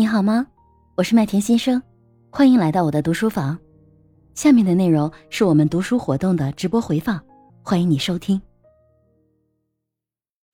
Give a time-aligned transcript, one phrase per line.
[0.00, 0.46] 你好吗？
[0.96, 1.82] 我是麦田先生，
[2.30, 3.58] 欢迎来到我的读书房。
[4.32, 7.22] 下面的内容是我们读书活动的直播回放，
[7.62, 8.40] 欢迎你收听。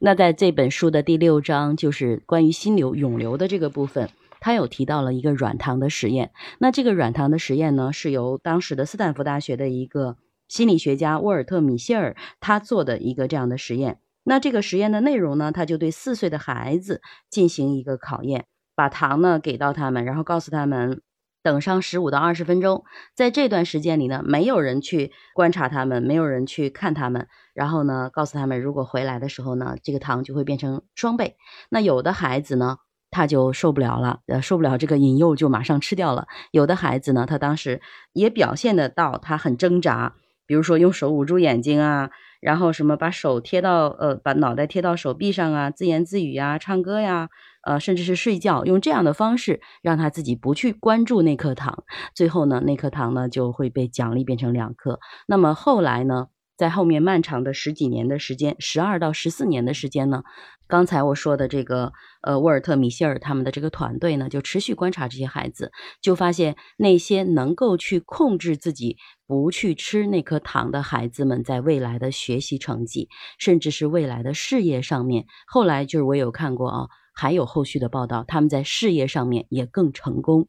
[0.01, 4.11] 那在这本书的第六章，就是关于心流涌流的这个部分，
[4.41, 6.33] 他有提到了一个软糖的实验。
[6.59, 10.17] 那这个软糖的实验呢，是由当时的斯坦福大学的一个
[10.49, 14.01] 心理学家沃尔特·米歇尔他做的一个这样的实验。
[14.25, 17.01] 那这个实验的内容呢，他就对四岁的孩子
[17.31, 18.47] 进行一个考验。
[18.77, 21.03] 把糖呢给到他们，然后告诉他们
[21.43, 22.85] 等上十五到二十分钟，
[23.15, 31.37] 在这段时间里呢，没有人去观察他们，没有人去看他们，然后呢，告诉他们如果回来的时候呢，这个糖就会变成双倍。
[31.71, 32.79] 那有的孩子呢，
[33.13, 36.27] 他就受不了了，呃，受不了这个引诱，就马上吃掉了。
[36.51, 37.81] 有的孩子呢，他当时
[38.13, 40.15] 也表现得到他很挣扎，
[40.47, 47.29] 比如说用手捂住眼睛啊，然后什么把手贴到呃，把脑袋贴到手臂上啊，自言自语呀，唱歌呀。
[47.67, 51.83] 呃，甚至是睡觉，用这样的方式让他自己不去关注那颗糖，
[52.15, 55.01] 最后呢，那颗糖呢就会被奖励变成两颗。
[55.27, 60.23] 那么后来呢，在后面漫长的十几年的时间，十二到十四年的时间呢，
[60.69, 61.93] 刚才我说的这个
[62.23, 73.09] 呃沃尔特·米歇尔他们的这个团队呢，就持续观察这些孩子，就发现那些能够去控制自己不去吃那颗糖的孩子们，在未来的学习成绩，
[73.41, 76.87] 甚至是未来的事业上面，后来就是我有看过啊。
[77.17, 80.49] 还有后续的报道，他们在事业上面也更成功。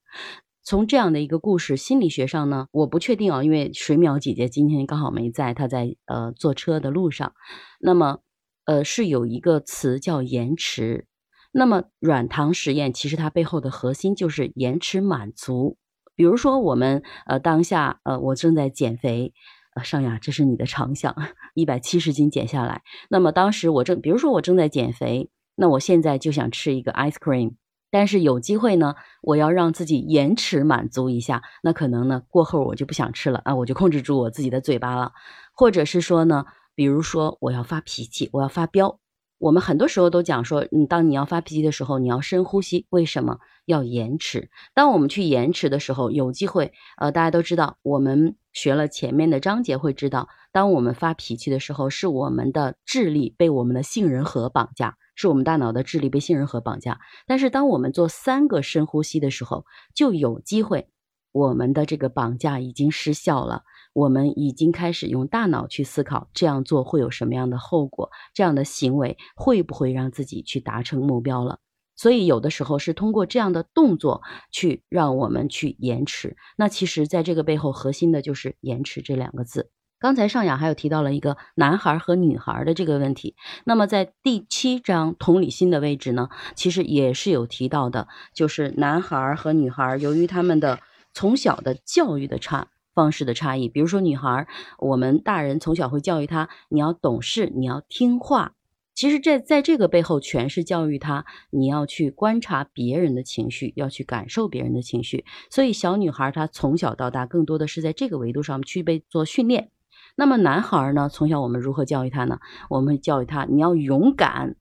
[0.61, 7.33] 从这样的一个故事，心理学上呢，我不确定啊，因为水淼姐姐今天刚好没在，她在呃坐车的路上。
[7.79, 8.19] 那么，
[8.65, 11.07] 呃，是有一个词叫延迟。
[11.53, 15.77] 那么软糖实验其实它背后的核心就是延迟满足。
[16.17, 19.33] 比如说我们呃当下呃我正在减肥，
[19.73, 21.15] 呃尚雅，这是你的长项，
[21.55, 22.81] 一百七十斤减下来。
[23.09, 25.29] 那么当时我正，比如说我正在减肥。
[25.57, 27.55] 那我现在就想吃一个 ice cream，
[27.91, 31.41] 但是有机会呢，我要让自己延迟满足一下。
[31.63, 35.11] 那可能呢，过后我就不想吃了啊，我就控制住我自己的嘴巴了。
[35.53, 36.45] 或者是说呢，
[36.75, 38.99] 比如说我要发脾气，我要发飙。
[39.39, 42.87] 我们很多时候都讲说，嗯，当你要发脾气的时候，你要深呼吸。
[42.89, 44.49] 为什么要延迟？
[44.73, 54.97] 当我们去延迟的时候，有机会，呃，大家都知道，我们学了前面的章节会知道，当我们发脾气的时候，是我们的智力被我们的杏仁核绑架。
[55.17, 60.89] 是我们大脑的智力被杏仁核绑架，但是当我们做三个深呼吸的时候，就有机会，
[61.31, 63.63] 我们的这个绑架已经失效了，
[63.93, 71.57] 我们已经开始用大脑去思考这样做会有什么样的后果，这样的行为会不会让自己去达成目标了？
[71.95, 76.37] 所以有的时候是通过这样的动作去让我们去延迟。
[76.55, 79.71] 那其实在这个背后核心的就是延迟这两个字。
[79.99, 83.35] 刚才尚雅还有提到了一个男孩和女孩的这个问题，
[83.65, 90.79] 那么在第七章同理心的位置呢，其实也是有提到的，就是男孩和女孩由于他们的
[91.13, 94.47] 从小的教育的差方式的差异，比如说女孩，
[94.77, 98.53] 我们大人从小会教育她，你要懂事，你要听话，
[98.93, 109.71] 其实这在这个背后全是教育她，你要去观察别人的情绪，要去感受别人的情绪，所以小女孩她从小到大更多的是在这个维度上去被做训练。
[110.19, 111.09] 那么男孩呢？
[111.09, 112.39] 从小我们如何教育他呢？
[112.71, 114.55] 我们教育他，你要勇敢，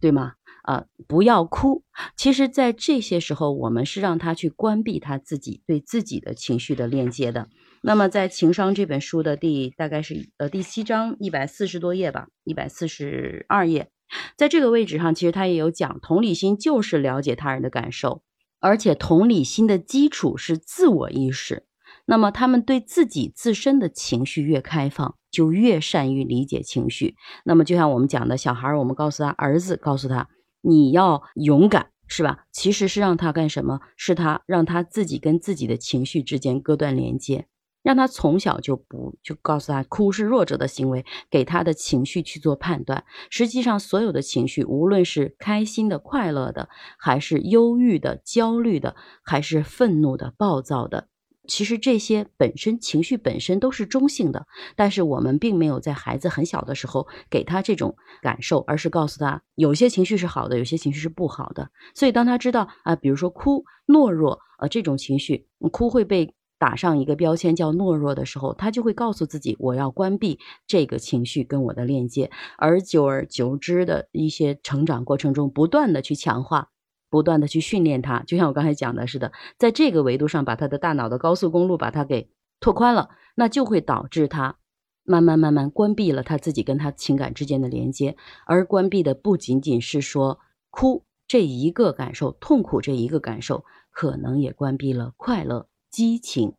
[0.00, 0.32] 对吗？
[0.62, 1.82] 啊，不要哭。
[2.16, 7.48] 其实，在这些时候，我们是让他去关闭他自己对自己的情绪的链接的。
[7.82, 13.90] 那么，在《情商》这本书的第大概是呃第七章一百四十多页吧，一百四十二页，
[14.38, 18.22] 在这个位置上，其实他也有讲，同理心就是了解他人的感受，
[18.60, 21.66] 而且同理心的基础是自我意识。
[22.04, 27.14] 那么，他们对自己自身的情绪越开放，就越善于理解情绪。
[27.44, 30.28] 那么，就像我们讲的小孩，我们告诉他，儿子告诉他，
[30.60, 32.44] 你要勇敢，是吧？
[32.52, 33.80] 其实是让他干什么？
[33.96, 37.46] 是他让他自己跟自己的情绪之间割断连接，
[37.82, 43.04] 让他从小就不就告诉他，哭是弱者的行为，给他的情绪去做判断。
[43.30, 51.08] 实际上，所有的情绪，无论是开心的、快乐的，还是忧郁的、焦虑的，还是愤怒的、暴躁的。
[51.48, 54.46] 其实这些本身情绪本身都是中性的，
[54.76, 61.70] 但是我们并没有在孩子很小的时候给他这种感受，而是告诉他有些情绪是好的，有些情绪是不好的。
[61.94, 72.30] 所以当他知道啊，比如说哭、懦弱啊这种情绪，哭会被打上一个标签叫懦弱的时候，他就会告诉自己，我要关闭这个情绪跟我的链接。
[72.56, 76.68] 而久而久之的一些成长过程中，不断的去强化。
[77.12, 84.56] 不断的去训练他，就像我刚才讲的似的，在这个维度上把他的大脑的高速公路把它给拓宽了，那就会导致他
[85.04, 88.16] 慢慢慢慢关闭了他自己跟他情感之间的连接。
[88.46, 96.54] 而关闭的不仅仅是说哭这一个感受，痛苦这一个感受，可能也关闭了快乐、激情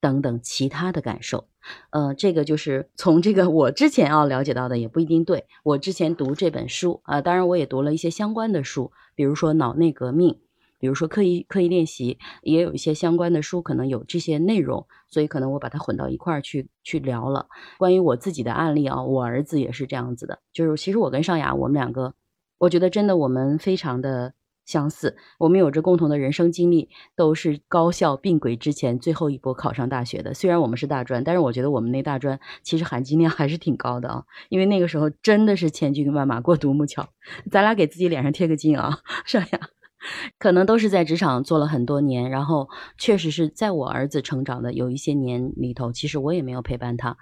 [0.00, 1.46] 等等其他的感受。
[1.90, 5.46] 呃，这个就是从这个我之前要了解到的，也不一定对。
[5.62, 10.38] 我之前读这本书啊，当然我也读了一些相关的书，比如说脑内革命，
[10.78, 17.46] 比如说刻意刻意练习，也有一些相关的书可能有这些内容，所以可能我把它混到一块儿去去聊了。
[17.78, 22.14] 关于我自己的案例啊，我儿子也是这样子的，就是其实我跟尚雅我们两个，
[22.58, 24.34] 我觉得真的我们非常的。
[24.64, 30.32] 相似，我们有着共同的人生经历，都是高校并轨之前最后一波考上大学的。
[30.34, 37.08] 虽然我们是大专，但是我觉得我们那大专其实含金量还是挺高的啊，因为那个时候真的是千军万马过独木桥。
[37.50, 39.60] 咱俩给自己脸上贴个金啊，上呀，
[40.38, 47.16] 可能都是在职场做了很多年，然后确实是在我儿子成长的有一些年里头，其实我也没有陪伴他，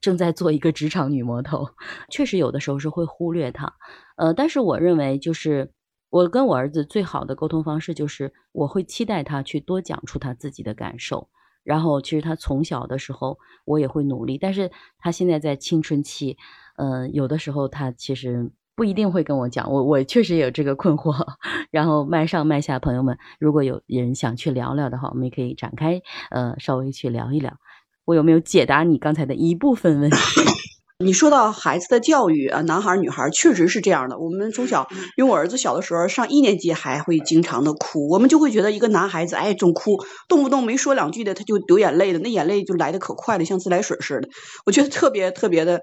[0.00, 1.68] 正在做一个职场女魔头，
[2.10, 3.72] 确实有的时候是会忽略他。
[4.16, 5.72] 呃，但是我认为就是。
[6.12, 11.26] 我跟我儿子最好的沟通方式就是，我会期待他去多讲出他自己的感受。
[11.64, 14.36] 然后，其实他从小的时候，我也会努力。
[14.36, 16.36] 但是他现在在青春期，
[16.76, 19.72] 嗯，有的时候他其实不一定会跟我讲。
[19.72, 21.14] 我我确实也有这个困惑。
[21.72, 27.56] 然后，麦上麦下朋友们，如果有人想去聊聊的话，我们也可以展开，呃，稍微去聊一聊。
[28.04, 30.16] 我有没有解答你刚才的一部分问题？
[31.04, 34.18] 你说到孩子的教育啊，男孩女孩确实是这样的。
[34.18, 44.28] 我们从小，因为我儿子小的时候上一年级还会经常的哭，我们就会觉得一个男孩子哎总哭，动不动没说两句的他就流眼泪的，那眼泪就来的可快了，像自来水似的。
[44.64, 45.80] 我觉得特别特别的。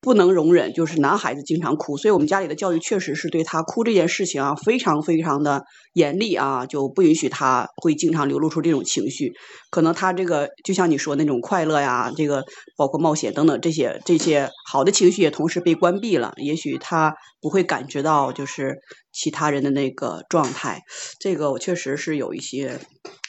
[0.00, 9.32] 不能容忍，就是男孩子经常哭，所以我们家里的教育确实是对他哭这件事情啊，非常非常的严厉啊，就不允许他会经常流露出这种情绪。
[9.70, 12.44] 可能他这个就像你说那种快乐呀，这个
[12.76, 18.78] 包括冒险等等这些这些好的情绪也同时被关闭了，也许他不会感觉到就是
[19.12, 20.82] 其他人的那个状态。
[21.18, 22.78] 这个我确实是有一些，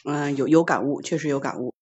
[0.05, 1.73] 嗯，有有感悟，确实有感悟。